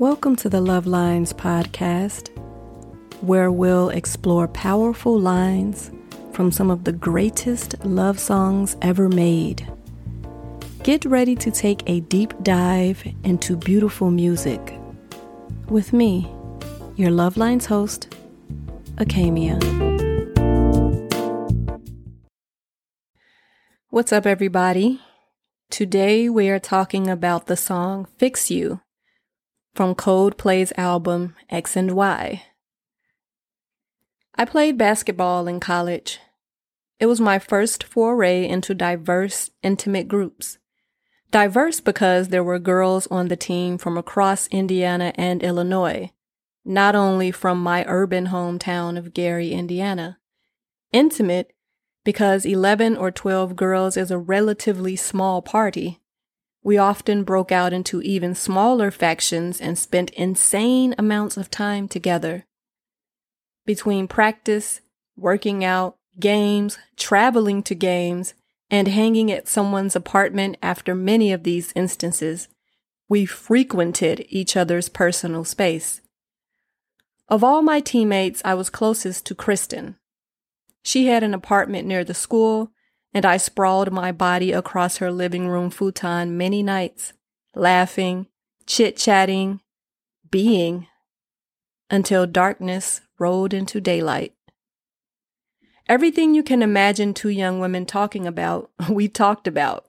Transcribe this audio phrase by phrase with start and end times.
[0.00, 2.36] Welcome to the Love Lines podcast,
[3.22, 5.92] where we'll explore powerful lines
[6.32, 9.64] from some of the greatest love songs ever made.
[10.82, 14.76] Get ready to take a deep dive into beautiful music
[15.68, 16.28] with me,
[16.96, 18.12] your Love Lines host,
[18.96, 19.62] Akamia.
[23.90, 25.00] What's up, everybody?
[25.70, 28.80] Today we are talking about the song Fix You
[29.74, 32.42] from Coldplay's album X and Y.
[34.36, 36.20] I played basketball in college.
[37.00, 40.58] It was my first foray into diverse, intimate groups.
[41.32, 46.12] Diverse because there were girls on the team from across Indiana and Illinois,
[46.64, 50.18] not only from my urban hometown of Gary, Indiana.
[50.92, 51.52] Intimate
[52.04, 56.00] because 11 or 12 girls is a relatively small party
[56.64, 62.46] we often broke out into even smaller factions and spent insane amounts of time together.
[63.66, 64.80] Between practice,
[65.14, 68.32] working out, games, traveling to games,
[68.70, 72.48] and hanging at someone's apartment after many of these instances,
[73.10, 76.00] we frequented each other's personal space.
[77.28, 79.96] Of all my teammates, I was closest to Kristen.
[80.82, 82.70] She had an apartment near the school,
[83.14, 87.12] and I sprawled my body across her living room futon many nights,
[87.54, 88.26] laughing,
[88.66, 89.60] chit chatting,
[90.28, 90.88] being,
[91.88, 94.34] until darkness rolled into daylight.
[95.88, 99.86] Everything you can imagine two young women talking about, we talked about.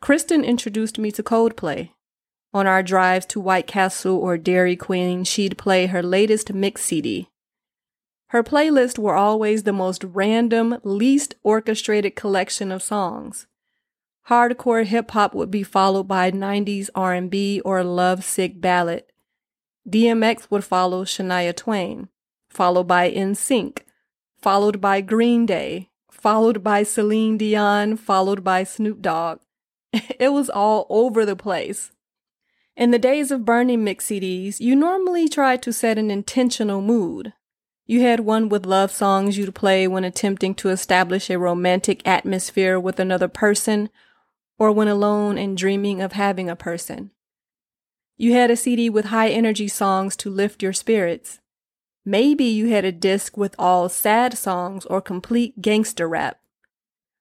[0.00, 1.90] Kristen introduced me to Coldplay.
[2.54, 7.28] On our drives to White Castle or Dairy Queen, she'd play her latest mix CD,
[8.28, 13.46] her playlists were always the most random, least orchestrated collection of songs.
[14.28, 19.04] Hardcore hip hop would be followed by 90s R&B or love sick ballad.
[19.88, 22.08] DMX would follow Shania Twain,
[22.50, 23.82] followed by NSYNC,
[24.36, 29.38] followed by Green Day, followed by Celine Dion, followed by Snoop Dogg.
[29.92, 31.92] it was all over the place.
[32.76, 37.32] In the days of burning mix CDs, you normally tried to set an intentional mood,
[37.86, 42.80] you had one with love songs you'd play when attempting to establish a romantic atmosphere
[42.80, 43.88] with another person
[44.58, 47.10] or when alone and dreaming of having a person.
[48.16, 51.38] You had a CD with high energy songs to lift your spirits.
[52.04, 56.40] Maybe you had a disc with all sad songs or complete gangster rap.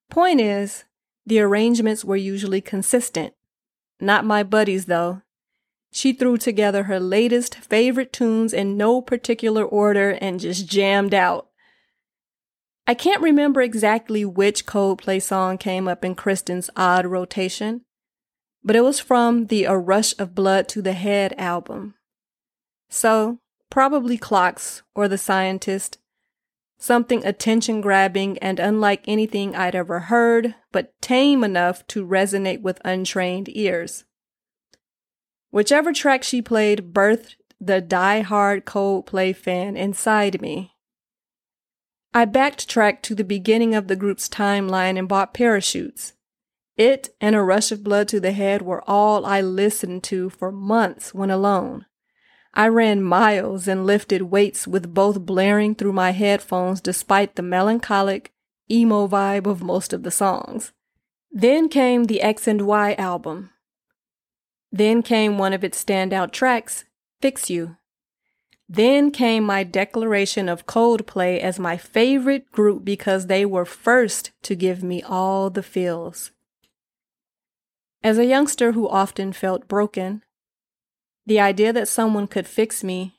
[0.09, 0.85] Point is,
[1.25, 3.33] the arrangements were usually consistent.
[3.99, 5.21] Not my buddies, though.
[5.95, 11.47] She threw together her latest favorite tunes in no particular order and just jammed out.
[12.85, 17.85] I can't remember exactly which Coldplay song came up in Kristen's odd rotation,
[18.61, 21.93] but it was from the A Rush of Blood to the Head album.
[22.89, 23.39] So,
[23.69, 25.97] probably Clocks or The Scientist,
[26.77, 32.81] something attention grabbing and unlike anything I'd ever heard, but tame enough to resonate with
[32.83, 34.03] untrained ears.
[35.55, 40.73] Whichever track she played birthed the die-hard Coldplay fan inside me.
[42.13, 46.11] I backtracked to the beginning of the group's timeline and bought parachutes.
[46.75, 50.51] It and a rush of blood to the head were all I listened to for
[50.51, 51.85] months when alone.
[52.53, 58.33] I ran miles and lifted weights with both blaring through my headphones despite the melancholic,
[58.69, 60.73] emo vibe of most of the songs.
[61.31, 63.51] Then came the X and Y album,
[64.77, 66.83] then came one of its standout tracks,
[67.21, 67.77] Fix You.
[68.67, 74.53] Then came my declaration of Coldplay as my favorite group because they were first to
[74.53, 76.31] give me all the feels.
[78.03, 80.23] As a youngster who often felt broken,
[81.25, 83.15] the idea that someone could fix me,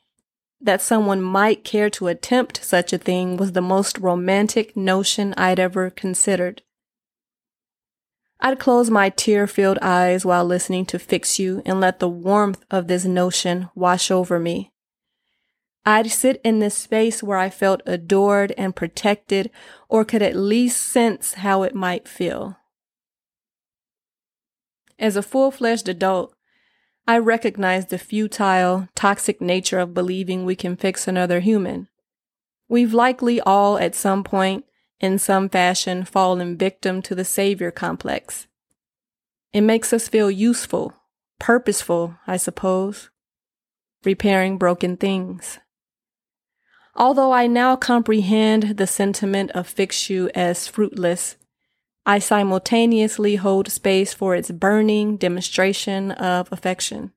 [0.61, 5.59] that someone might care to attempt such a thing, was the most romantic notion I'd
[5.59, 6.61] ever considered.
[8.39, 12.63] I'd close my tear filled eyes while listening to Fix You and let the warmth
[12.69, 14.71] of this notion wash over me.
[15.85, 19.49] I'd sit in this space where I felt adored and protected
[19.87, 22.57] or could at least sense how it might feel.
[24.99, 26.33] As a full fledged adult,
[27.07, 31.87] I recognize the futile, toxic nature of believing we can fix another human.
[32.67, 34.65] We've likely all at some point
[34.99, 38.47] in some fashion fallen victim to the savior complex.
[39.53, 40.93] It makes us feel useful,
[41.39, 43.09] purposeful, I suppose,
[44.03, 45.59] repairing broken things.
[46.95, 51.37] Although I now comprehend the sentiment of fix you as fruitless,
[52.05, 57.11] I simultaneously hold space for its burning demonstration of affection.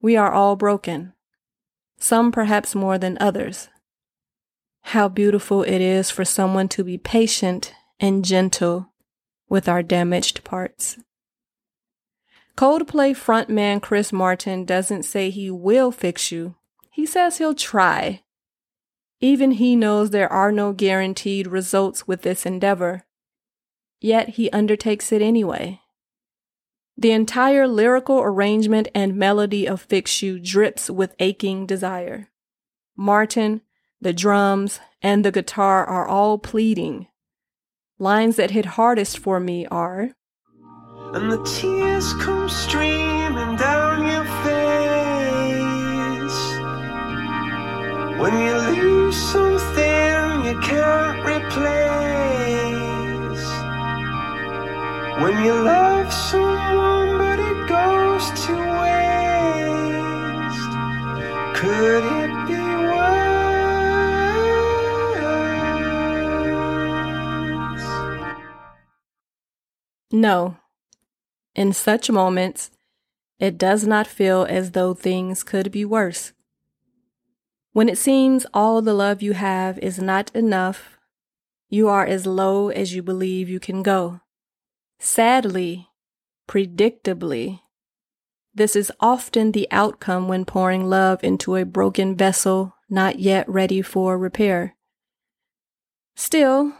[0.00, 1.12] We are all broken,
[1.98, 3.68] some perhaps more than others.
[4.90, 8.92] How beautiful it is for someone to be patient and gentle
[9.48, 10.96] with our damaged parts.
[12.56, 16.54] Coldplay frontman Chris Martin doesn't say he will fix you.
[16.92, 18.22] He says he'll try.
[19.20, 23.06] Even he knows there are no guaranteed results with this endeavor.
[24.00, 25.80] Yet he undertakes it anyway.
[26.96, 32.28] The entire lyrical arrangement and melody of Fix You drips with aching desire.
[32.96, 33.62] Martin,
[34.06, 37.08] the drums, and the guitar are all pleading.
[37.98, 40.12] Lines that hit hardest for me are
[41.12, 46.38] And the tears come streaming down your face
[48.20, 50.05] When you lose something
[70.10, 70.56] no.
[71.54, 72.70] In such moments,
[73.38, 76.32] it does not feel as though things could be worse.
[77.72, 80.98] When it seems all the love you have is not enough,
[81.68, 84.20] you are as low as you believe you can go.
[84.98, 85.88] Sadly,
[86.48, 87.60] predictably,
[88.54, 93.82] this is often the outcome when pouring love into a broken vessel not yet ready
[93.82, 94.76] for repair.
[96.14, 96.72] Still,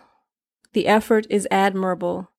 [0.73, 2.31] the effort is admirable.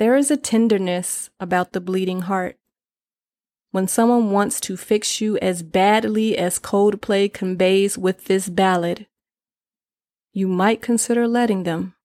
[0.00, 2.56] There is a tenderness about the bleeding heart.
[3.70, 9.06] When someone wants to fix you as badly as Coldplay conveys with this ballad,
[10.32, 11.96] you might consider letting them.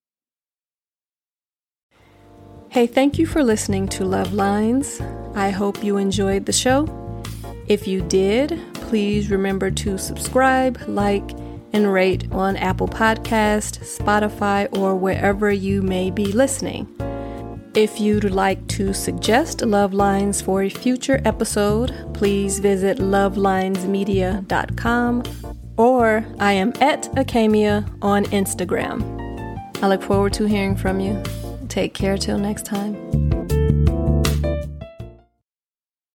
[2.68, 5.00] Hey, thank you for listening to Love Lines.
[5.33, 6.89] I hope you enjoyed the show.
[7.69, 11.31] If you did, please remember to subscribe, like,
[11.71, 16.94] and rate on Apple Podcast, Spotify, or wherever you may be listening.
[17.75, 25.24] If you'd like to suggest Love Lines for a future episode, please visit lovelinesmedia.com
[25.75, 29.04] or I am at Acamia on Instagram.
[29.83, 31.22] I look forward to hearing from you.
[31.68, 33.35] Take care till next time.